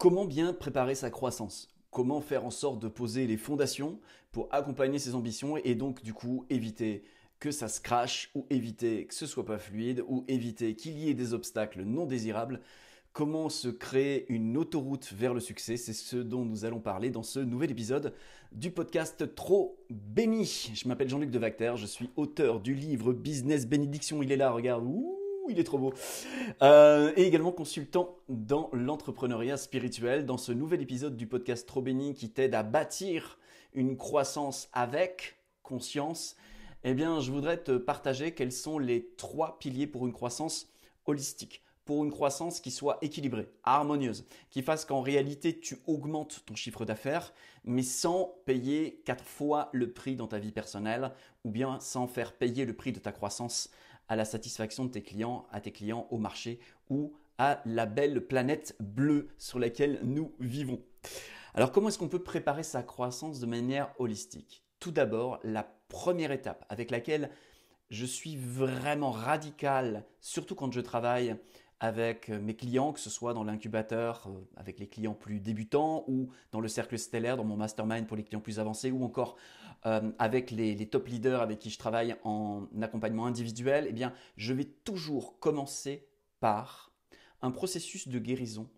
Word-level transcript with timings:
Comment 0.00 0.24
bien 0.24 0.54
préparer 0.54 0.94
sa 0.94 1.10
croissance? 1.10 1.68
Comment 1.90 2.22
faire 2.22 2.46
en 2.46 2.50
sorte 2.50 2.80
de 2.80 2.88
poser 2.88 3.26
les 3.26 3.36
fondations 3.36 4.00
pour 4.32 4.48
accompagner 4.50 4.98
ses 4.98 5.14
ambitions 5.14 5.58
et 5.58 5.74
donc 5.74 6.02
du 6.02 6.14
coup 6.14 6.46
éviter 6.48 7.04
que 7.38 7.50
ça 7.50 7.68
se 7.68 7.82
crache 7.82 8.30
ou 8.34 8.46
éviter 8.48 9.04
que 9.04 9.12
ce 9.12 9.26
soit 9.26 9.44
pas 9.44 9.58
fluide 9.58 10.02
ou 10.08 10.24
éviter 10.26 10.74
qu'il 10.74 10.98
y 10.98 11.10
ait 11.10 11.14
des 11.14 11.34
obstacles 11.34 11.82
non 11.82 12.06
désirables? 12.06 12.62
Comment 13.12 13.50
se 13.50 13.68
créer 13.68 14.24
une 14.32 14.56
autoroute 14.56 15.12
vers 15.12 15.34
le 15.34 15.40
succès? 15.40 15.76
C'est 15.76 15.92
ce 15.92 16.16
dont 16.16 16.46
nous 16.46 16.64
allons 16.64 16.80
parler 16.80 17.10
dans 17.10 17.22
ce 17.22 17.38
nouvel 17.38 17.70
épisode 17.70 18.14
du 18.52 18.70
podcast 18.70 19.34
Trop 19.34 19.76
Béni. 19.90 20.72
Je 20.72 20.88
m'appelle 20.88 21.10
Jean-Luc 21.10 21.30
Devacter, 21.30 21.74
je 21.76 21.84
suis 21.84 22.08
auteur 22.16 22.60
du 22.60 22.72
livre 22.72 23.12
Business 23.12 23.66
Bénédiction. 23.66 24.22
Il 24.22 24.32
est 24.32 24.36
là, 24.38 24.50
regarde 24.50 24.82
il 25.50 25.58
est 25.58 25.64
trop 25.64 25.78
beau. 25.78 25.92
Euh, 26.62 27.12
et 27.16 27.24
également 27.24 27.52
consultant 27.52 28.16
dans 28.28 28.70
l'entrepreneuriat 28.72 29.56
spirituel, 29.56 30.26
dans 30.26 30.38
ce 30.38 30.52
nouvel 30.52 30.80
épisode 30.80 31.16
du 31.16 31.26
podcast 31.26 31.66
Trop 31.66 31.82
Béni 31.82 32.14
qui 32.14 32.30
t'aide 32.30 32.54
à 32.54 32.62
bâtir 32.62 33.38
une 33.74 33.96
croissance 33.96 34.68
avec 34.72 35.36
conscience. 35.62 36.36
Eh 36.84 36.94
bien, 36.94 37.20
je 37.20 37.30
voudrais 37.30 37.58
te 37.58 37.76
partager 37.76 38.32
quels 38.32 38.52
sont 38.52 38.78
les 38.78 39.10
trois 39.16 39.58
piliers 39.58 39.86
pour 39.86 40.06
une 40.06 40.12
croissance 40.12 40.72
holistique 41.06 41.62
pour 41.90 42.04
une 42.04 42.12
croissance 42.12 42.60
qui 42.60 42.70
soit 42.70 42.98
équilibrée, 43.02 43.48
harmonieuse, 43.64 44.24
qui 44.50 44.62
fasse 44.62 44.84
qu'en 44.84 45.00
réalité 45.00 45.58
tu 45.58 45.78
augmentes 45.88 46.44
ton 46.46 46.54
chiffre 46.54 46.84
d'affaires, 46.84 47.32
mais 47.64 47.82
sans 47.82 48.36
payer 48.46 49.02
quatre 49.04 49.24
fois 49.24 49.70
le 49.72 49.90
prix 49.90 50.14
dans 50.14 50.28
ta 50.28 50.38
vie 50.38 50.52
personnelle, 50.52 51.10
ou 51.42 51.50
bien 51.50 51.80
sans 51.80 52.06
faire 52.06 52.34
payer 52.34 52.64
le 52.64 52.74
prix 52.74 52.92
de 52.92 53.00
ta 53.00 53.10
croissance 53.10 53.70
à 54.10 54.16
la 54.16 54.24
satisfaction 54.24 54.84
de 54.84 54.90
tes 54.90 55.02
clients, 55.02 55.46
à 55.52 55.60
tes 55.60 55.70
clients 55.70 56.08
au 56.10 56.18
marché 56.18 56.58
ou 56.90 57.14
à 57.38 57.62
la 57.64 57.86
belle 57.86 58.26
planète 58.26 58.76
bleue 58.80 59.28
sur 59.38 59.60
laquelle 59.60 60.00
nous 60.02 60.34
vivons. 60.40 60.82
Alors 61.54 61.70
comment 61.70 61.88
est-ce 61.88 61.98
qu'on 61.98 62.08
peut 62.08 62.22
préparer 62.22 62.64
sa 62.64 62.82
croissance 62.82 63.38
de 63.38 63.46
manière 63.46 63.94
holistique? 63.98 64.64
Tout 64.80 64.90
d'abord, 64.90 65.38
la 65.44 65.62
première 65.88 66.32
étape 66.32 66.66
avec 66.68 66.90
laquelle 66.90 67.30
je 67.88 68.04
suis 68.04 68.36
vraiment 68.36 69.12
radical, 69.12 70.04
surtout 70.20 70.56
quand 70.56 70.72
je 70.72 70.80
travaille 70.80 71.36
avec 71.80 72.28
mes 72.28 72.54
clients, 72.54 72.92
que 72.92 73.00
ce 73.00 73.08
soit 73.08 73.32
dans 73.32 73.42
l'incubateur 73.42 74.26
euh, 74.26 74.32
avec 74.56 74.78
les 74.78 74.86
clients 74.86 75.14
plus 75.14 75.40
débutants 75.40 76.04
ou 76.06 76.28
dans 76.52 76.60
le 76.60 76.68
cercle 76.68 76.98
stellaire, 76.98 77.38
dans 77.38 77.44
mon 77.44 77.56
mastermind 77.56 78.06
pour 78.06 78.16
les 78.16 78.22
clients 78.22 78.40
plus 78.40 78.60
avancés 78.60 78.90
ou 78.90 79.02
encore 79.02 79.36
euh, 79.86 80.12
avec 80.18 80.50
les, 80.50 80.86
top 80.86 81.08
leaders 81.08 81.40
avec 81.40 81.58
qui 81.58 81.70
je 81.70 81.78
travaille 81.78 82.14
en 82.22 82.66
accompagnement 82.82 83.24
individuel, 83.24 83.86
eh 83.88 83.92
bien, 83.92 84.12
je 84.36 84.52
vais 84.52 84.64
toujours 84.64 85.38
commencer 85.38 86.06
par 86.38 86.92
un 87.40 87.50
processus 87.50 88.08
de 88.08 88.18
guérison 88.18 88.68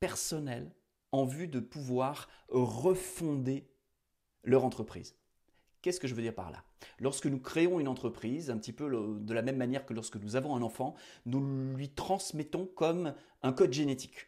personnelle 0.00 0.74
en 1.12 1.24
vue 1.24 1.48
de 1.48 1.60
pouvoir 1.60 2.28
refonder 2.48 3.68
leur 4.42 4.64
entreprise. 4.64 5.14
Qu'est-ce 5.86 6.00
que 6.00 6.08
je 6.08 6.16
veux 6.16 6.22
dire 6.22 6.34
par 6.34 6.50
là? 6.50 6.64
Lorsque 6.98 7.26
nous 7.26 7.38
créons 7.38 7.78
une 7.78 7.86
entreprise, 7.86 8.50
un 8.50 8.58
petit 8.58 8.72
peu 8.72 8.90
de 9.20 9.32
la 9.32 9.40
même 9.40 9.56
manière 9.56 9.86
que 9.86 9.94
lorsque 9.94 10.16
nous 10.16 10.34
avons 10.34 10.56
un 10.56 10.62
enfant, 10.62 10.96
nous 11.26 11.76
lui 11.76 11.90
transmettons 11.90 12.66
comme 12.66 13.14
un 13.44 13.52
code 13.52 13.72
génétique 13.72 14.26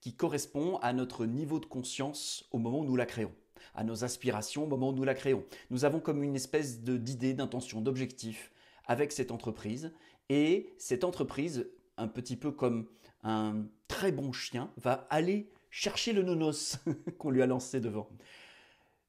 qui 0.00 0.14
correspond 0.14 0.76
à 0.76 0.92
notre 0.92 1.26
niveau 1.26 1.58
de 1.58 1.66
conscience 1.66 2.48
au 2.52 2.58
moment 2.58 2.78
où 2.78 2.84
nous 2.84 2.94
la 2.94 3.04
créons, 3.04 3.32
à 3.74 3.82
nos 3.82 4.04
aspirations 4.04 4.62
au 4.62 4.66
moment 4.68 4.90
où 4.90 4.92
nous 4.92 5.02
la 5.02 5.14
créons. 5.14 5.44
Nous 5.70 5.84
avons 5.84 5.98
comme 5.98 6.22
une 6.22 6.36
espèce 6.36 6.82
d'idée, 6.82 7.34
d'intention, 7.34 7.80
d'objectif 7.80 8.52
avec 8.86 9.10
cette 9.10 9.32
entreprise 9.32 9.92
et 10.28 10.72
cette 10.78 11.02
entreprise, 11.02 11.68
un 11.96 12.06
petit 12.06 12.36
peu 12.36 12.52
comme 12.52 12.86
un 13.24 13.64
très 13.88 14.12
bon 14.12 14.30
chien, 14.30 14.70
va 14.76 15.08
aller 15.10 15.50
chercher 15.68 16.12
le 16.12 16.22
nonos 16.22 16.78
qu'on 17.18 17.30
lui 17.30 17.42
a 17.42 17.46
lancé 17.46 17.80
devant. 17.80 18.08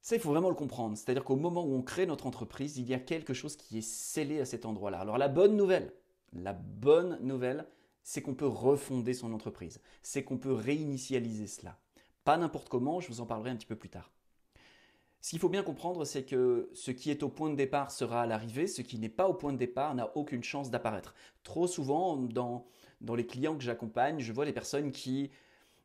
Ça, 0.04 0.18
il 0.18 0.22
faut 0.22 0.32
vraiment 0.32 0.50
le 0.50 0.56
comprendre. 0.56 0.98
C'est-à-dire 0.98 1.24
qu'au 1.24 1.38
moment 1.38 1.64
où 1.64 1.74
on 1.74 1.82
crée 1.82 2.06
notre 2.06 2.28
entreprise, 2.28 2.78
il 2.78 2.90
y 2.90 2.94
a 2.94 3.00
quelque 3.00 3.34
chose 3.34 3.56
qui 3.56 3.78
est 3.78 3.82
scellé 3.82 4.42
à 4.42 4.46
cet 4.46 4.66
endroit-là. 4.66 5.00
Alors 5.00 5.18
la 5.18 5.30
bonne 5.30 5.56
nouvelle, 5.56 5.94
la 6.34 6.52
bonne 6.52 7.18
nouvelle, 7.22 7.66
c'est 8.04 8.22
qu'on 8.22 8.36
peut 8.36 8.46
refonder 8.46 9.14
son 9.14 9.32
entreprise. 9.32 9.80
C'est 10.02 10.26
qu'on 10.26 10.38
peut 10.38 10.52
réinitialiser 10.52 11.48
cela. 11.48 11.80
Pas 12.26 12.38
n'importe 12.38 12.68
comment, 12.68 13.00
je 13.00 13.08
vous 13.08 13.22
en 13.22 13.26
parlerai 13.26 13.52
un 13.52 13.56
petit 13.56 13.66
peu 13.66 13.78
plus 13.78 13.88
tard. 13.88 14.12
Ce 15.22 15.30
qu'il 15.30 15.40
faut 15.40 15.48
bien 15.48 15.64
comprendre, 15.64 16.04
c'est 16.04 16.26
que 16.26 16.70
ce 16.74 16.92
qui 16.92 17.10
est 17.10 17.24
au 17.24 17.30
point 17.30 17.50
de 17.50 17.56
départ 17.56 17.90
sera 17.90 18.24
à 18.24 18.26
l'arrivée, 18.26 18.68
ce 18.68 18.82
qui 18.82 19.00
n'est 19.00 19.08
pas 19.08 19.30
au 19.30 19.34
point 19.34 19.54
de 19.54 19.58
départ 19.58 19.96
n'a 19.96 20.12
aucune 20.18 20.44
chance 20.44 20.70
d'apparaître. 20.70 21.16
Trop 21.44 21.66
souvent, 21.66 22.18
dans, 22.18 22.68
dans 23.00 23.16
les 23.16 23.26
clients 23.26 23.56
que 23.56 23.64
j'accompagne, 23.64 24.20
je 24.20 24.34
vois 24.34 24.44
des 24.44 24.52
personnes 24.52 24.92
qui 24.92 25.32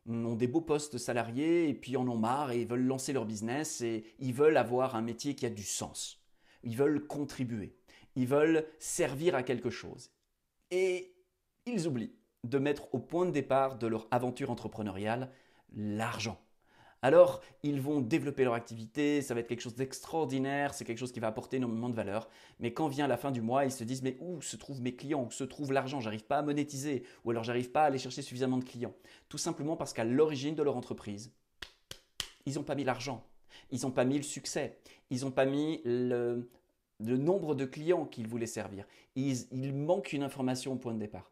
ont 0.09 0.35
des 0.35 0.47
beaux 0.47 0.61
postes 0.61 0.97
salariés 0.97 1.69
et 1.69 1.73
puis 1.73 1.97
en 1.97 2.07
ont 2.07 2.17
marre 2.17 2.51
et 2.51 2.65
veulent 2.65 2.85
lancer 2.85 3.13
leur 3.13 3.25
business 3.25 3.81
et 3.81 4.03
ils 4.19 4.33
veulent 4.33 4.57
avoir 4.57 4.95
un 4.95 5.01
métier 5.01 5.35
qui 5.35 5.45
a 5.45 5.49
du 5.49 5.63
sens. 5.63 6.21
Ils 6.63 6.77
veulent 6.77 7.05
contribuer. 7.07 7.75
Ils 8.15 8.27
veulent 8.27 8.65
servir 8.79 9.35
à 9.35 9.43
quelque 9.43 9.69
chose. 9.69 10.11
Et 10.71 11.15
ils 11.65 11.87
oublient 11.87 12.15
de 12.43 12.57
mettre 12.57 12.93
au 12.93 12.99
point 12.99 13.25
de 13.25 13.31
départ 13.31 13.77
de 13.77 13.87
leur 13.87 14.07
aventure 14.11 14.49
entrepreneuriale 14.49 15.31
l'argent. 15.75 16.39
Alors, 17.01 17.41
ils 17.63 17.79
vont 17.79 18.01
développer 18.01 18.43
leur 18.43 18.53
activité, 18.53 19.21
ça 19.21 19.33
va 19.33 19.39
être 19.39 19.47
quelque 19.47 19.61
chose 19.61 19.75
d'extraordinaire, 19.75 20.73
c'est 20.73 20.83
quelque 20.83 20.97
chose 20.97 21.13
qui 21.13 21.21
va 21.21 21.27
apporter 21.27 21.57
énormément 21.57 21.89
de 21.89 21.95
valeur. 21.95 22.29
Mais 22.59 22.73
quand 22.73 22.89
vient 22.89 23.07
la 23.07 23.15
fin 23.15 23.31
du 23.31 23.41
mois, 23.41 23.63
ils 23.63 23.71
se 23.71 23.85
disent 23.85 24.03
mais 24.03 24.17
où 24.19 24.41
se 24.41 24.57
trouvent 24.57 24.81
mes 24.81 24.95
clients, 24.95 25.23
où 25.23 25.31
se 25.31 25.45
trouve 25.45 25.71
l'argent, 25.71 26.01
j'arrive 26.01 26.25
pas 26.25 26.39
à 26.39 26.41
monétiser, 26.41 27.03
ou 27.23 27.31
alors 27.31 27.45
j'arrive 27.45 27.71
pas 27.71 27.83
à 27.83 27.85
aller 27.85 27.99
chercher 27.99 28.21
suffisamment 28.21 28.57
de 28.57 28.65
clients. 28.65 28.93
Tout 29.29 29.37
simplement 29.37 29.77
parce 29.77 29.93
qu'à 29.93 30.03
l'origine 30.03 30.55
de 30.55 30.63
leur 30.63 30.75
entreprise, 30.75 31.31
ils 32.45 32.55
n'ont 32.55 32.63
pas 32.63 32.75
mis 32.75 32.83
l'argent, 32.83 33.25
ils 33.71 33.81
n'ont 33.83 33.91
pas 33.91 34.03
mis 34.03 34.17
le 34.17 34.23
succès, 34.23 34.79
ils 35.09 35.21
n'ont 35.21 35.31
pas 35.31 35.45
mis 35.45 35.81
le, 35.85 36.49
nombre 36.99 37.55
de 37.55 37.63
clients 37.63 38.05
qu'ils 38.05 38.27
voulaient 38.27 38.45
servir. 38.45 38.85
il 39.15 39.73
manque 39.73 40.11
une 40.11 40.23
information 40.23 40.73
au 40.73 40.77
point 40.77 40.93
de 40.93 40.99
départ. 40.99 41.31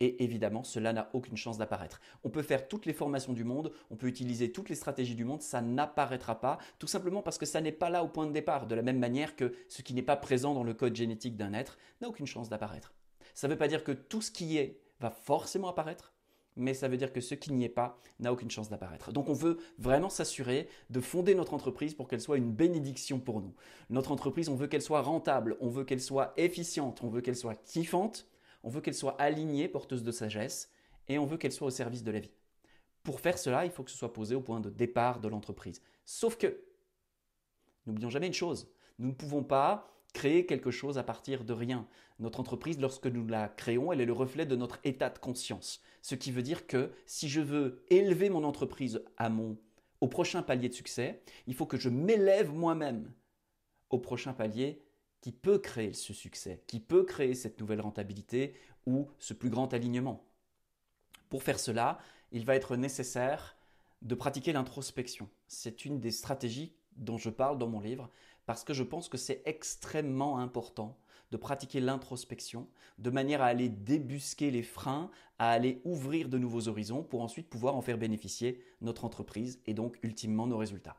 Et 0.00 0.22
évidemment, 0.22 0.62
cela 0.62 0.92
n'a 0.92 1.10
aucune 1.12 1.36
chance 1.36 1.58
d'apparaître. 1.58 2.00
On 2.22 2.30
peut 2.30 2.42
faire 2.42 2.68
toutes 2.68 2.86
les 2.86 2.92
formations 2.92 3.32
du 3.32 3.44
monde, 3.44 3.72
on 3.90 3.96
peut 3.96 4.06
utiliser 4.06 4.52
toutes 4.52 4.68
les 4.68 4.76
stratégies 4.76 5.16
du 5.16 5.24
monde, 5.24 5.42
ça 5.42 5.60
n'apparaîtra 5.60 6.40
pas, 6.40 6.58
tout 6.78 6.86
simplement 6.86 7.22
parce 7.22 7.38
que 7.38 7.46
ça 7.46 7.60
n'est 7.60 7.72
pas 7.72 7.90
là 7.90 8.04
au 8.04 8.08
point 8.08 8.26
de 8.26 8.32
départ, 8.32 8.66
de 8.66 8.74
la 8.74 8.82
même 8.82 8.98
manière 8.98 9.34
que 9.34 9.52
ce 9.68 9.82
qui 9.82 9.94
n'est 9.94 10.02
pas 10.02 10.16
présent 10.16 10.54
dans 10.54 10.62
le 10.62 10.74
code 10.74 10.94
génétique 10.94 11.36
d'un 11.36 11.52
être 11.52 11.78
n'a 12.00 12.08
aucune 12.08 12.26
chance 12.26 12.48
d'apparaître. 12.48 12.94
Ça 13.34 13.48
ne 13.48 13.52
veut 13.52 13.58
pas 13.58 13.68
dire 13.68 13.82
que 13.82 13.92
tout 13.92 14.22
ce 14.22 14.30
qui 14.30 14.56
est 14.56 14.80
va 15.00 15.10
forcément 15.10 15.68
apparaître, 15.68 16.12
mais 16.58 16.74
ça 16.74 16.88
veut 16.88 16.96
dire 16.96 17.12
que 17.12 17.20
ce 17.20 17.34
qui 17.34 17.52
n'y 17.52 17.64
est 17.64 17.68
pas 17.68 17.98
n'a 18.18 18.32
aucune 18.32 18.50
chance 18.50 18.68
d'apparaître. 18.68 19.12
Donc 19.12 19.28
on 19.28 19.32
veut 19.32 19.58
vraiment 19.78 20.10
s'assurer 20.10 20.68
de 20.90 21.00
fonder 21.00 21.34
notre 21.34 21.54
entreprise 21.54 21.94
pour 21.94 22.08
qu'elle 22.08 22.20
soit 22.20 22.36
une 22.36 22.52
bénédiction 22.52 23.20
pour 23.20 23.40
nous. 23.40 23.54
Notre 23.90 24.12
entreprise, 24.12 24.48
on 24.48 24.56
veut 24.56 24.66
qu'elle 24.66 24.82
soit 24.82 25.02
rentable, 25.02 25.56
on 25.60 25.68
veut 25.68 25.84
qu'elle 25.84 26.00
soit 26.00 26.34
efficiente, 26.36 27.00
on 27.02 27.08
veut 27.08 27.20
qu'elle 27.20 27.36
soit 27.36 27.54
kiffante, 27.54 28.26
on 28.62 28.68
veut 28.68 28.80
qu'elle 28.80 28.94
soit 28.94 29.20
alignée, 29.20 29.68
porteuse 29.68 30.02
de 30.02 30.12
sagesse, 30.12 30.70
et 31.08 31.18
on 31.18 31.26
veut 31.26 31.36
qu'elle 31.36 31.52
soit 31.52 31.68
au 31.68 31.70
service 31.70 32.02
de 32.02 32.10
la 32.10 32.20
vie. 32.20 32.32
Pour 33.02 33.20
faire 33.20 33.38
cela, 33.38 33.64
il 33.64 33.70
faut 33.70 33.84
que 33.84 33.90
ce 33.90 33.96
soit 33.96 34.12
posé 34.12 34.34
au 34.34 34.40
point 34.40 34.60
de 34.60 34.70
départ 34.70 35.20
de 35.20 35.28
l'entreprise. 35.28 35.80
Sauf 36.04 36.36
que, 36.36 36.60
n'oublions 37.86 38.10
jamais 38.10 38.26
une 38.26 38.34
chose, 38.34 38.70
nous 38.98 39.08
ne 39.08 39.14
pouvons 39.14 39.42
pas 39.42 39.98
créer 40.12 40.46
quelque 40.46 40.70
chose 40.70 40.98
à 40.98 41.02
partir 41.02 41.44
de 41.44 41.52
rien. 41.52 41.86
Notre 42.18 42.40
entreprise, 42.40 42.80
lorsque 42.80 43.06
nous 43.06 43.26
la 43.26 43.48
créons, 43.48 43.92
elle 43.92 44.00
est 44.00 44.06
le 44.06 44.12
reflet 44.12 44.46
de 44.46 44.56
notre 44.56 44.78
état 44.84 45.10
de 45.10 45.18
conscience. 45.18 45.80
Ce 46.02 46.14
qui 46.14 46.32
veut 46.32 46.42
dire 46.42 46.66
que 46.66 46.90
si 47.06 47.28
je 47.28 47.40
veux 47.40 47.84
élever 47.88 48.28
mon 48.30 48.44
entreprise 48.44 49.02
à 49.16 49.28
mon, 49.28 49.56
au 50.00 50.08
prochain 50.08 50.42
palier 50.42 50.68
de 50.68 50.74
succès, 50.74 51.22
il 51.46 51.54
faut 51.54 51.66
que 51.66 51.76
je 51.76 51.88
m'élève 51.88 52.52
moi-même 52.52 53.12
au 53.90 53.98
prochain 53.98 54.32
palier 54.32 54.82
qui 55.20 55.32
peut 55.32 55.58
créer 55.58 55.92
ce 55.92 56.12
succès, 56.12 56.62
qui 56.66 56.80
peut 56.80 57.04
créer 57.04 57.34
cette 57.34 57.60
nouvelle 57.60 57.80
rentabilité 57.80 58.54
ou 58.86 59.08
ce 59.18 59.34
plus 59.34 59.50
grand 59.50 59.72
alignement. 59.74 60.24
Pour 61.28 61.42
faire 61.42 61.60
cela, 61.60 61.98
il 62.32 62.44
va 62.44 62.54
être 62.54 62.76
nécessaire 62.76 63.56
de 64.02 64.14
pratiquer 64.14 64.52
l'introspection. 64.52 65.28
C'est 65.46 65.84
une 65.84 66.00
des 66.00 66.10
stratégies 66.10 66.74
dont 66.96 67.18
je 67.18 67.30
parle 67.30 67.58
dans 67.58 67.68
mon 67.68 67.80
livre 67.80 68.10
parce 68.46 68.64
que 68.64 68.72
je 68.72 68.82
pense 68.82 69.08
que 69.08 69.18
c'est 69.18 69.42
extrêmement 69.44 70.38
important 70.38 70.98
de 71.30 71.36
pratiquer 71.36 71.80
l'introspection 71.80 72.68
de 72.98 73.10
manière 73.10 73.42
à 73.42 73.46
aller 73.46 73.68
débusquer 73.68 74.50
les 74.50 74.62
freins, 74.62 75.10
à 75.38 75.50
aller 75.50 75.80
ouvrir 75.84 76.28
de 76.28 76.38
nouveaux 76.38 76.68
horizons 76.68 77.02
pour 77.02 77.22
ensuite 77.22 77.48
pouvoir 77.48 77.76
en 77.76 77.82
faire 77.82 77.98
bénéficier 77.98 78.64
notre 78.80 79.04
entreprise 79.04 79.60
et 79.66 79.74
donc 79.74 79.98
ultimement 80.02 80.46
nos 80.46 80.56
résultats. 80.56 80.96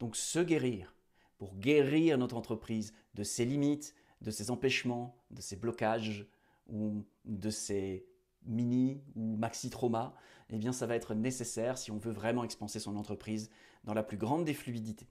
Donc 0.00 0.16
se 0.16 0.40
guérir, 0.40 0.94
pour 1.38 1.56
guérir 1.56 2.18
notre 2.18 2.36
entreprise 2.36 2.92
de 3.14 3.22
ses 3.22 3.44
limites, 3.44 3.94
de 4.20 4.30
ses 4.30 4.50
empêchements, 4.50 5.16
de 5.30 5.40
ses 5.40 5.56
blocages 5.56 6.26
ou 6.68 7.04
de 7.24 7.50
ses 7.50 8.06
mini 8.46 9.02
ou 9.16 9.36
maxi 9.36 9.70
traumas, 9.70 10.14
eh 10.50 10.58
bien 10.58 10.72
ça 10.72 10.86
va 10.86 10.96
être 10.96 11.14
nécessaire 11.14 11.78
si 11.78 11.90
on 11.90 11.98
veut 11.98 12.12
vraiment 12.12 12.44
expanser 12.44 12.78
son 12.78 12.96
entreprise 12.96 13.50
dans 13.84 13.94
la 13.94 14.02
plus 14.02 14.16
grande 14.16 14.44
des 14.44 14.54
fluidités. 14.54 15.08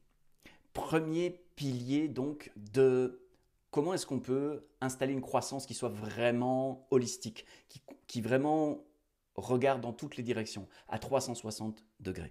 Premier 0.73 1.41
pilier 1.55 2.07
donc 2.07 2.51
de 2.55 3.23
comment 3.71 3.93
est-ce 3.93 4.05
qu'on 4.05 4.19
peut 4.19 4.67
installer 4.81 5.13
une 5.13 5.21
croissance 5.21 5.65
qui 5.65 5.73
soit 5.73 5.89
vraiment 5.89 6.87
holistique, 6.91 7.45
qui, 7.69 7.81
qui 8.07 8.21
vraiment 8.21 8.83
regarde 9.35 9.81
dans 9.81 9.93
toutes 9.93 10.17
les 10.17 10.23
directions, 10.23 10.67
à 10.87 10.99
360 10.99 11.83
degrés. 11.99 12.29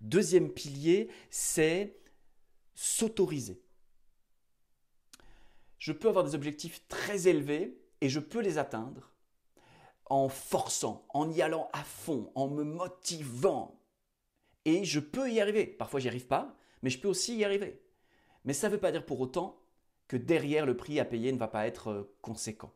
Deuxième 0.00 0.50
pilier, 0.50 1.08
c'est 1.30 1.99
s'autoriser. 2.74 3.62
Je 5.78 5.92
peux 5.92 6.08
avoir 6.08 6.24
des 6.24 6.34
objectifs 6.34 6.86
très 6.88 7.28
élevés 7.28 7.80
et 8.00 8.08
je 8.08 8.20
peux 8.20 8.40
les 8.40 8.58
atteindre 8.58 9.10
en 10.10 10.28
forçant, 10.28 11.06
en 11.10 11.30
y 11.30 11.40
allant 11.40 11.70
à 11.72 11.84
fond, 11.84 12.32
en 12.34 12.48
me 12.48 12.64
motivant. 12.64 13.80
Et 14.64 14.84
je 14.84 15.00
peux 15.00 15.30
y 15.30 15.40
arriver. 15.40 15.66
Parfois, 15.66 16.00
j'y 16.00 16.08
arrive 16.08 16.26
pas, 16.26 16.56
mais 16.82 16.90
je 16.90 17.00
peux 17.00 17.08
aussi 17.08 17.36
y 17.36 17.44
arriver. 17.44 17.80
Mais 18.44 18.52
ça 18.52 18.68
ne 18.68 18.74
veut 18.74 18.80
pas 18.80 18.92
dire 18.92 19.06
pour 19.06 19.20
autant 19.20 19.60
que 20.08 20.16
derrière 20.16 20.66
le 20.66 20.76
prix 20.76 20.98
à 20.98 21.04
payer 21.04 21.32
ne 21.32 21.38
va 21.38 21.48
pas 21.48 21.66
être 21.66 21.88
euh, 21.88 22.16
conséquent. 22.20 22.74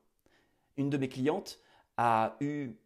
Une 0.77 0.89
de 0.89 0.97
mes 0.97 1.09
clientes 1.09 1.61
a 1.97 2.37
eu, 2.41 2.77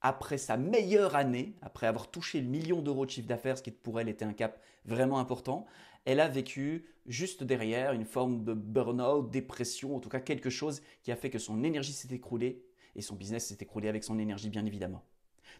après 0.00 0.38
sa 0.38 0.56
meilleure 0.56 1.16
année, 1.16 1.54
après 1.62 1.86
avoir 1.86 2.10
touché 2.10 2.40
le 2.40 2.48
million 2.48 2.82
d'euros 2.82 3.06
de 3.06 3.10
chiffre 3.10 3.28
d'affaires, 3.28 3.58
ce 3.58 3.62
qui 3.62 3.70
pour 3.70 4.00
elle 4.00 4.08
était 4.08 4.24
un 4.24 4.32
cap 4.32 4.60
vraiment 4.84 5.18
important, 5.18 5.66
elle 6.04 6.20
a 6.20 6.28
vécu 6.28 6.86
juste 7.06 7.42
derrière 7.42 7.92
une 7.92 8.04
forme 8.04 8.44
de 8.44 8.54
burn-out, 8.54 9.30
dépression, 9.30 9.96
en 9.96 10.00
tout 10.00 10.08
cas 10.08 10.20
quelque 10.20 10.50
chose 10.50 10.82
qui 11.02 11.12
a 11.12 11.16
fait 11.16 11.30
que 11.30 11.38
son 11.38 11.64
énergie 11.64 11.92
s'est 11.92 12.14
écroulée 12.14 12.64
et 12.94 13.02
son 13.02 13.16
business 13.16 13.46
s'est 13.46 13.58
écroulé 13.60 13.88
avec 13.88 14.04
son 14.04 14.18
énergie 14.18 14.48
bien 14.48 14.64
évidemment. 14.64 15.04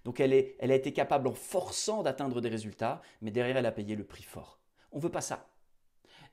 Donc 0.05 0.21
elle, 0.21 0.33
est, 0.33 0.57
elle 0.61 0.71
a 0.71 0.77
été 0.77 0.93
capable 0.93 1.27
en 1.29 1.35
forçant 1.35 2.03
d'atteindre 2.03 2.41
des 2.41 2.49
résultats, 2.49 3.03
mais 3.21 3.31
derrière 3.31 3.57
elle 3.57 3.67
a 3.67 3.73
payé 3.73 3.97
le 3.97 4.05
prix 4.05 4.23
fort. 4.23 4.61
On 4.93 4.99
ne 4.99 5.03
veut 5.03 5.11
pas 5.11 5.21
ça. 5.21 5.49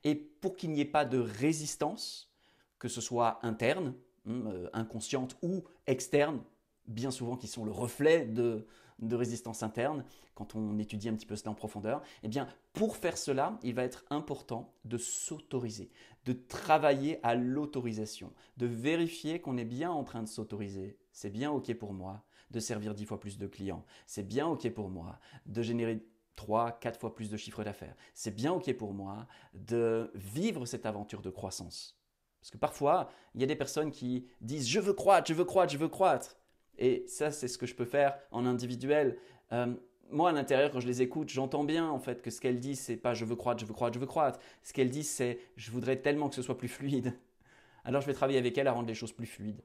Et 0.04 0.14
pour 0.14 0.56
qu'il 0.56 0.70
n'y 0.70 0.80
ait 0.80 0.84
pas 0.84 1.04
de 1.04 1.18
résistance, 1.18 2.32
que 2.78 2.88
ce 2.88 3.00
soit 3.00 3.38
interne, 3.42 3.94
hum, 4.26 4.46
euh, 4.46 4.68
inconsciente 4.72 5.36
ou 5.42 5.64
externe, 5.86 6.42
bien 6.86 7.10
souvent 7.10 7.36
qui 7.36 7.46
sont 7.46 7.64
le 7.64 7.70
reflet 7.70 8.26
de, 8.26 8.66
résistance 9.12 9.62
interne, 9.62 10.04
quand 10.34 10.54
on 10.54 10.78
étudie 10.78 11.08
un 11.08 11.14
petit 11.14 11.26
peu 11.26 11.36
cela 11.36 11.50
en 11.52 11.54
profondeur, 11.54 12.02
eh 12.22 12.28
bien, 12.28 12.48
pour 12.72 12.96
faire 12.96 13.18
cela, 13.18 13.58
il 13.62 13.74
va 13.74 13.84
être 13.84 14.04
important 14.10 14.72
de 14.84 14.98
s'autoriser, 14.98 15.90
de 16.24 16.32
travailler 16.32 17.20
à 17.22 17.34
l'autorisation, 17.34 18.32
de 18.56 18.66
vérifier 18.66 19.40
qu'on 19.40 19.56
est 19.56 19.64
bien 19.64 19.90
en 19.90 20.04
train 20.04 20.22
de 20.22 20.28
s'autoriser. 20.28 20.96
C'est 21.12 21.30
bien 21.30 21.50
OK 21.50 21.72
pour 21.74 21.92
moi 21.92 22.24
de 22.50 22.60
servir 22.60 22.94
dix 22.94 23.04
fois 23.04 23.20
plus 23.20 23.38
de 23.38 23.46
clients. 23.46 23.84
C'est 24.06 24.26
bien 24.26 24.46
OK 24.46 24.68
pour 24.70 24.88
moi 24.88 25.18
de 25.46 25.62
générer 25.62 26.04
3, 26.36 26.72
4 26.72 26.98
fois 26.98 27.14
plus 27.14 27.30
de 27.30 27.36
chiffre 27.36 27.64
d'affaires. 27.64 27.96
C'est 28.14 28.34
bien 28.34 28.52
OK 28.52 28.72
pour 28.74 28.92
moi 28.92 29.26
de 29.54 30.10
vivre 30.14 30.66
cette 30.66 30.86
aventure 30.86 31.22
de 31.22 31.30
croissance. 31.30 31.98
Parce 32.40 32.50
que 32.50 32.58
parfois, 32.58 33.08
il 33.34 33.40
y 33.40 33.44
a 33.44 33.46
des 33.46 33.56
personnes 33.56 33.90
qui 33.90 34.26
disent 34.40 34.68
je 34.68 34.80
veux 34.80 34.92
croître, 34.92 35.28
je 35.28 35.34
veux 35.34 35.44
croître, 35.44 35.72
je 35.72 35.78
veux 35.78 35.88
croître. 35.88 36.36
Et 36.78 37.04
ça, 37.06 37.30
c'est 37.30 37.48
ce 37.48 37.58
que 37.58 37.66
je 37.66 37.74
peux 37.74 37.84
faire 37.84 38.18
en 38.30 38.46
individuel. 38.46 39.18
Euh, 39.52 39.74
moi, 40.10 40.30
à 40.30 40.32
l'intérieur, 40.32 40.70
quand 40.70 40.80
je 40.80 40.86
les 40.86 41.02
écoute, 41.02 41.28
j'entends 41.28 41.64
bien 41.64 41.88
en 41.88 41.98
fait 41.98 42.22
que 42.22 42.30
ce 42.30 42.40
qu'elles 42.40 42.60
disent, 42.60 42.80
c'est 42.80 42.96
pas 42.96 43.14
je 43.14 43.24
veux 43.24 43.36
croître, 43.36 43.60
je 43.60 43.66
veux 43.66 43.74
croître, 43.74 43.94
je 43.94 44.00
veux 44.00 44.06
croître. 44.06 44.38
Ce 44.62 44.72
qu'elles 44.72 44.90
disent, 44.90 45.10
c'est 45.10 45.38
je 45.56 45.70
voudrais 45.70 45.96
tellement 45.96 46.28
que 46.28 46.34
ce 46.34 46.42
soit 46.42 46.58
plus 46.58 46.68
fluide. 46.68 47.18
Alors, 47.84 48.00
je 48.00 48.06
vais 48.06 48.14
travailler 48.14 48.38
avec 48.38 48.56
elles 48.56 48.68
à 48.68 48.72
rendre 48.72 48.88
les 48.88 48.94
choses 48.94 49.12
plus 49.12 49.26
fluides. 49.26 49.62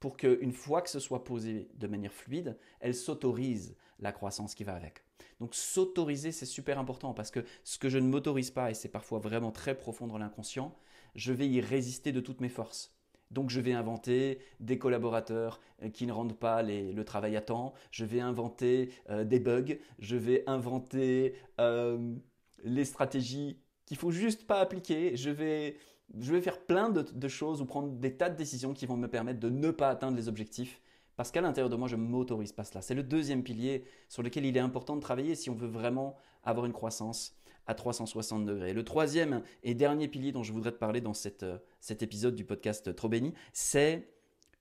Pour 0.00 0.16
qu'une 0.16 0.52
fois 0.52 0.82
que 0.82 0.90
ce 0.90 0.98
soit 0.98 1.22
posé 1.22 1.68
de 1.74 1.86
manière 1.86 2.12
fluide, 2.12 2.58
elles 2.80 2.94
s'autorisent 2.94 3.76
la 4.00 4.10
croissance 4.10 4.54
qui 4.54 4.64
va 4.64 4.74
avec. 4.74 5.04
Donc 5.38 5.54
s'autoriser, 5.54 6.32
c'est 6.32 6.46
super 6.46 6.78
important 6.78 7.14
parce 7.14 7.30
que 7.30 7.44
ce 7.64 7.78
que 7.78 7.88
je 7.88 7.98
ne 7.98 8.08
m'autorise 8.08 8.50
pas, 8.50 8.70
et 8.70 8.74
c'est 8.74 8.88
parfois 8.88 9.18
vraiment 9.20 9.52
très 9.52 9.76
profond 9.76 10.06
dans 10.06 10.18
l'inconscient, 10.18 10.76
je 11.14 11.32
vais 11.32 11.48
y 11.48 11.60
résister 11.60 12.12
de 12.12 12.20
toutes 12.20 12.40
mes 12.40 12.48
forces. 12.48 12.94
Donc 13.32 13.50
je 13.50 13.60
vais 13.60 13.72
inventer 13.72 14.38
des 14.60 14.78
collaborateurs 14.78 15.60
euh, 15.82 15.88
qui 15.88 16.06
ne 16.06 16.12
rendent 16.12 16.38
pas 16.38 16.62
le 16.62 17.02
travail 17.02 17.36
à 17.36 17.40
temps, 17.40 17.72
je 17.90 18.04
vais 18.04 18.20
inventer 18.20 18.90
euh, 19.10 19.24
des 19.24 19.40
bugs, 19.40 19.78
je 19.98 20.16
vais 20.16 20.44
inventer 20.46 21.34
euh, 21.60 22.14
les 22.62 22.84
stratégies 22.84 23.58
qu'il 23.86 23.96
faut 23.96 24.10
juste 24.10 24.46
pas 24.46 24.60
appliquer, 24.60 25.16
je 25.16 25.30
vais, 25.30 25.76
je 26.18 26.32
vais 26.32 26.40
faire 26.40 26.60
plein 26.60 26.90
de, 26.90 27.28
choses 27.28 27.60
ou 27.60 27.66
prendre 27.66 27.90
des 27.92 28.16
tas 28.16 28.28
de 28.30 28.36
décisions 28.36 28.74
qui 28.74 28.86
vont 28.86 28.96
me 28.96 29.08
permettre 29.08 29.40
de 29.40 29.48
ne 29.48 29.70
pas 29.70 29.88
atteindre 29.88 30.16
les 30.16 30.28
objectifs. 30.28 30.80
Parce 31.16 31.30
qu'à 31.30 31.42
l'intérieur 31.42 31.68
de 31.68 31.76
moi, 31.76 31.88
je 31.88 31.96
ne 31.96 32.02
m'autorise 32.02 32.52
pas 32.52 32.64
cela. 32.64 32.80
C'est 32.80 32.94
le 32.94 33.02
deuxième 33.02 33.42
pilier 33.42 33.84
sur 34.08 34.22
lequel 34.22 34.46
il 34.46 34.56
est 34.56 34.60
important 34.60 34.96
de 34.96 35.02
travailler 35.02 35.34
si 35.34 35.50
on 35.50 35.54
veut 35.54 35.68
vraiment 35.68 36.16
avoir 36.42 36.64
une 36.64 36.72
croissance 36.72 37.36
à 37.66 37.74
360 37.74 38.44
degrés. 38.44 38.72
Le 38.72 38.84
troisième 38.84 39.42
et 39.62 39.74
dernier 39.74 40.08
pilier 40.08 40.32
dont 40.32 40.42
je 40.42 40.52
voudrais 40.52 40.72
te 40.72 40.78
parler 40.78 41.00
dans 41.00 41.12
euh, 41.42 41.58
cet 41.80 42.02
épisode 42.02 42.34
du 42.34 42.44
podcast 42.44 42.94
Trop 42.94 43.08
béni, 43.08 43.34
c'est 43.52 44.08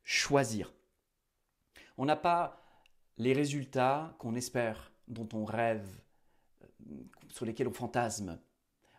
choisir. 0.03 0.73
On 1.97 2.05
n'a 2.05 2.15
pas 2.15 2.61
les 3.17 3.33
résultats 3.33 4.15
qu'on 4.19 4.35
espère, 4.35 4.91
dont 5.07 5.27
on 5.33 5.45
rêve, 5.45 5.87
euh, 6.63 6.67
sur 7.29 7.45
lesquels 7.45 7.67
on 7.67 7.73
fantasme. 7.73 8.39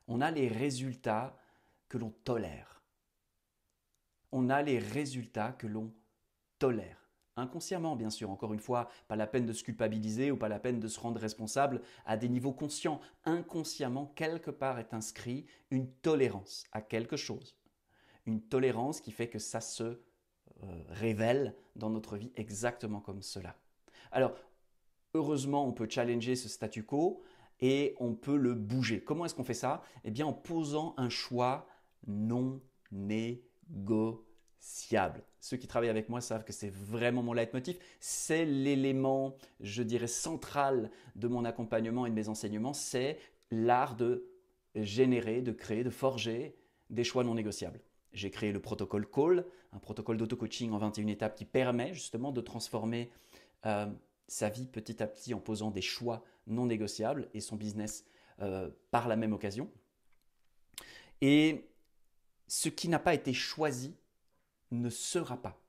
On 0.08 0.20
a 0.20 0.30
les 0.30 0.48
résultats 0.48 1.36
que 1.88 1.98
l'on 1.98 2.10
tolère. 2.24 2.82
On 4.30 4.48
a 4.50 4.62
les 4.62 4.78
résultats 4.78 5.52
que 5.52 5.66
l'on 5.66 5.92
tolère. 6.58 7.01
Inconsciemment, 7.36 7.96
bien 7.96 8.10
sûr, 8.10 8.30
encore 8.30 8.52
une 8.52 8.60
fois, 8.60 8.88
pas 9.08 9.16
la 9.16 9.26
peine 9.26 9.46
de 9.46 9.52
se 9.54 9.64
culpabiliser 9.64 10.30
ou 10.30 10.36
pas 10.36 10.48
la 10.48 10.58
peine 10.58 10.80
de 10.80 10.88
se 10.88 11.00
rendre 11.00 11.20
responsable 11.20 11.80
à 12.04 12.16
des 12.16 12.28
niveaux 12.28 12.52
conscients. 12.52 13.00
Inconsciemment, 13.24 14.12
quelque 14.14 14.50
part 14.50 14.78
est 14.78 14.92
inscrit 14.92 15.46
une 15.70 15.90
tolérance 15.90 16.64
à 16.72 16.82
quelque 16.82 17.16
chose. 17.16 17.56
Une 18.26 18.42
tolérance 18.42 19.00
qui 19.00 19.12
fait 19.12 19.28
que 19.28 19.38
ça 19.38 19.60
se 19.62 19.82
euh, 19.82 19.98
révèle 20.88 21.56
dans 21.74 21.88
notre 21.88 22.16
vie 22.16 22.32
exactement 22.36 23.00
comme 23.00 23.22
cela. 23.22 23.56
Alors, 24.10 24.34
heureusement, 25.14 25.66
on 25.66 25.72
peut 25.72 25.88
challenger 25.88 26.36
ce 26.36 26.50
statu 26.50 26.84
quo 26.84 27.22
et 27.60 27.96
on 27.98 28.14
peut 28.14 28.36
le 28.36 28.54
bouger. 28.54 29.02
Comment 29.02 29.24
est-ce 29.24 29.34
qu'on 29.34 29.42
fait 29.44 29.54
ça? 29.54 29.82
Eh 30.04 30.10
bien, 30.10 30.26
en 30.26 30.34
posant 30.34 30.94
un 30.98 31.08
choix 31.08 31.66
non 32.06 32.60
négociable 32.90 34.31
ceux 35.40 35.56
qui 35.56 35.66
travaillent 35.66 35.88
avec 35.88 36.08
moi 36.08 36.20
savent 36.20 36.44
que 36.44 36.52
c'est 36.52 36.70
vraiment 36.70 37.22
mon 37.22 37.32
leitmotiv. 37.32 37.76
C'est 37.98 38.44
l'élément, 38.44 39.36
je 39.60 39.82
dirais, 39.82 40.06
central 40.06 40.90
de 41.16 41.28
mon 41.28 41.44
accompagnement 41.44 42.06
et 42.06 42.10
de 42.10 42.14
mes 42.14 42.28
enseignements. 42.28 42.72
C'est 42.72 43.18
l'art 43.50 43.96
de 43.96 44.28
générer, 44.74 45.42
de 45.42 45.52
créer, 45.52 45.82
de 45.82 45.90
forger 45.90 46.56
des 46.90 47.04
choix 47.04 47.24
non 47.24 47.34
négociables. 47.34 47.80
J'ai 48.12 48.30
créé 48.30 48.52
le 48.52 48.60
protocole 48.60 49.08
Call, 49.10 49.44
un 49.72 49.78
protocole 49.78 50.16
d'auto-coaching 50.16 50.70
en 50.72 50.78
21 50.78 51.08
étapes 51.08 51.34
qui 51.34 51.44
permet 51.44 51.92
justement 51.94 52.30
de 52.30 52.40
transformer 52.40 53.10
euh, 53.66 53.86
sa 54.28 54.48
vie 54.48 54.66
petit 54.66 55.02
à 55.02 55.06
petit 55.06 55.34
en 55.34 55.40
posant 55.40 55.70
des 55.70 55.80
choix 55.82 56.22
non 56.46 56.66
négociables 56.66 57.28
et 57.34 57.40
son 57.40 57.56
business 57.56 58.04
euh, 58.40 58.70
par 58.90 59.08
la 59.08 59.16
même 59.16 59.32
occasion. 59.32 59.70
Et 61.20 61.68
ce 62.46 62.68
qui 62.68 62.88
n'a 62.88 62.98
pas 62.98 63.14
été 63.14 63.32
choisi 63.32 63.96
ne 64.72 64.90
sera 64.90 65.40
pas. 65.40 65.60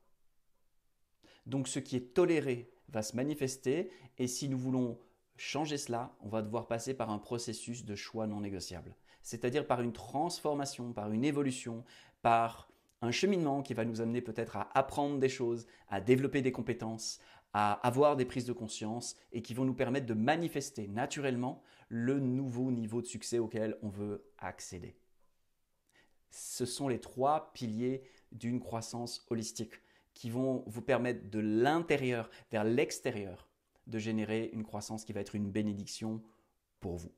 Donc 1.46 1.68
ce 1.68 1.78
qui 1.78 1.96
est 1.96 2.14
toléré 2.14 2.70
va 2.88 3.02
se 3.02 3.16
manifester 3.16 3.90
et 4.18 4.26
si 4.26 4.48
nous 4.48 4.58
voulons 4.58 4.98
changer 5.36 5.76
cela, 5.76 6.16
on 6.20 6.28
va 6.28 6.42
devoir 6.42 6.66
passer 6.66 6.94
par 6.94 7.10
un 7.10 7.18
processus 7.18 7.84
de 7.84 7.94
choix 7.94 8.26
non 8.26 8.40
négociable. 8.40 8.94
C'est-à-dire 9.22 9.66
par 9.66 9.80
une 9.80 9.92
transformation, 9.92 10.92
par 10.92 11.10
une 11.10 11.24
évolution, 11.24 11.84
par 12.22 12.68
un 13.02 13.10
cheminement 13.10 13.62
qui 13.62 13.74
va 13.74 13.84
nous 13.84 14.00
amener 14.00 14.20
peut-être 14.20 14.56
à 14.56 14.70
apprendre 14.76 15.18
des 15.18 15.28
choses, 15.28 15.66
à 15.88 16.00
développer 16.00 16.42
des 16.42 16.52
compétences, 16.52 17.20
à 17.52 17.72
avoir 17.86 18.16
des 18.16 18.24
prises 18.24 18.46
de 18.46 18.52
conscience 18.52 19.16
et 19.32 19.42
qui 19.42 19.54
vont 19.54 19.64
nous 19.64 19.74
permettre 19.74 20.06
de 20.06 20.14
manifester 20.14 20.88
naturellement 20.88 21.62
le 21.88 22.18
nouveau 22.20 22.70
niveau 22.70 23.00
de 23.00 23.06
succès 23.06 23.38
auquel 23.38 23.76
on 23.82 23.88
veut 23.88 24.24
accéder. 24.38 24.96
Ce 26.30 26.66
sont 26.66 26.88
les 26.88 27.00
trois 27.00 27.52
piliers 27.52 28.02
d'une 28.34 28.60
croissance 28.60 29.26
holistique 29.30 29.74
qui 30.12 30.30
vont 30.30 30.62
vous 30.66 30.82
permettre 30.82 31.28
de 31.30 31.40
l'intérieur 31.40 32.30
vers 32.50 32.64
l'extérieur 32.64 33.48
de 33.86 33.98
générer 33.98 34.50
une 34.52 34.64
croissance 34.64 35.04
qui 35.04 35.12
va 35.12 35.20
être 35.20 35.34
une 35.34 35.50
bénédiction 35.50 36.22
pour 36.80 36.96
vous. 36.96 37.12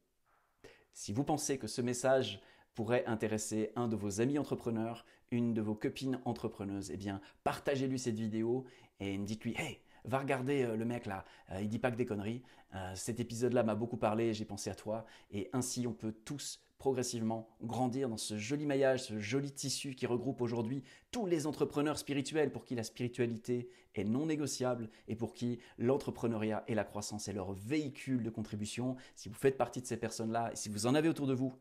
Si 0.93 1.13
vous 1.13 1.25
pensez 1.25 1.59
que 1.59 1.67
ce 1.67 1.83
message 1.83 2.41
pourrait 2.75 3.05
intéresser 3.07 3.71
un 3.77 3.89
de 3.89 3.97
vos 3.97 4.21
amis 4.21 4.39
entrepreneurs, 4.39 5.05
une 5.31 5.55
de 5.55 5.61
vos 5.61 5.75
copines 5.75 6.21
entrepreneuses, 6.25 6.91
eh 6.91 6.97
bien, 6.97 7.21
partagez-lui 7.45 7.99
cette 7.99 8.19
vidéo 8.19 8.65
et 9.01 9.17
dites-lui 9.19 9.55
Hey, 9.59 9.81
va 10.05 10.19
regarder 10.19 10.63
euh, 10.63 10.77
le 10.77 10.85
mec 10.85 11.07
là, 11.07 11.25
euh, 11.51 11.61
il 11.61 11.69
dit 11.69 11.79
pas 11.79 11.91
que 11.91 11.97
des 11.97 12.07
conneries. 12.07 12.43
Euh, 12.75 12.93
cet 12.95 13.21
épisode-là 13.21 13.63
m'a 13.63 13.75
beaucoup 13.75 13.97
parlé, 13.97 14.35
j'ai 14.35 14.45
pensé 14.45 14.71
à 14.71 14.75
toi. 14.75 15.05
Et 15.31 15.49
ainsi, 15.53 15.87
on 15.87 15.93
peut 15.93 16.13
tous 16.13 16.61
progressivement 16.79 17.49
grandir 17.63 18.09
dans 18.09 18.17
ce 18.17 18.37
joli 18.37 18.67
maillage, 18.67 19.05
ce 19.05 19.19
joli 19.19 19.51
tissu 19.51 19.95
qui 19.95 20.07
regroupe 20.07 20.41
aujourd'hui 20.41 20.83
tous 21.11 21.27
les 21.27 21.47
entrepreneurs 21.47 21.99
spirituels 21.99 22.53
pour 22.53 22.65
qui 22.65 22.75
la 22.75 22.83
spiritualité 22.83 23.69
est 23.95 24.05
non 24.05 24.27
négociable 24.27 24.91
et 25.09 25.17
pour 25.17 25.33
qui 25.33 25.59
l'entrepreneuriat 25.79 26.65
et 26.69 26.75
la 26.75 26.85
croissance 26.85 27.29
est 27.29 27.33
leur 27.33 27.53
véhicule 27.53 28.23
de 28.23 28.31
contribution. 28.31 28.97
Si 29.15 29.29
vous 29.29 29.35
faites 29.35 29.57
partie 29.57 29.81
de 29.81 29.87
ces 29.87 29.97
personnes-là 29.97 30.51
et 30.53 30.57
si 30.57 30.69
vous 30.69 30.87
en 30.87 30.95
avez 30.95 31.09
autour 31.09 31.27
de 31.27 31.35
vous, 31.35 31.55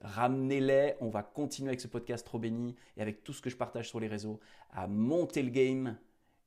ramenez-les. 0.00 0.94
On 1.00 1.08
va 1.08 1.22
continuer 1.22 1.68
avec 1.68 1.80
ce 1.80 1.88
podcast 1.88 2.26
trop 2.26 2.38
béni 2.38 2.74
et 2.96 3.02
avec 3.02 3.22
tout 3.22 3.32
ce 3.32 3.42
que 3.42 3.50
je 3.50 3.56
partage 3.56 3.88
sur 3.88 4.00
les 4.00 4.08
réseaux 4.08 4.40
à 4.70 4.86
monter 4.86 5.42
le 5.42 5.50
game 5.50 5.98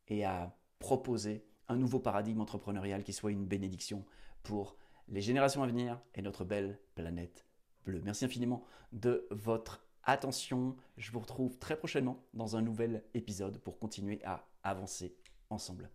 et 0.07 0.25
à 0.25 0.55
proposer 0.79 1.45
un 1.69 1.77
nouveau 1.77 1.99
paradigme 1.99 2.41
entrepreneurial 2.41 3.03
qui 3.03 3.13
soit 3.13 3.31
une 3.31 3.45
bénédiction 3.45 4.05
pour 4.43 4.75
les 5.07 5.21
générations 5.21 5.63
à 5.63 5.67
venir 5.67 6.01
et 6.15 6.21
notre 6.21 6.43
belle 6.43 6.79
planète 6.95 7.45
Merci 7.85 8.25
infiniment 8.25 8.63
de 8.91 9.27
votre 9.31 9.85
attention. 10.03 10.75
Je 10.97 11.11
vous 11.11 11.19
retrouve 11.19 11.57
très 11.57 11.77
prochainement 11.77 12.23
dans 12.33 12.55
un 12.55 12.61
nouvel 12.61 13.03
épisode 13.13 13.57
pour 13.59 13.79
continuer 13.79 14.19
à 14.23 14.45
avancer 14.63 15.15
ensemble. 15.49 15.89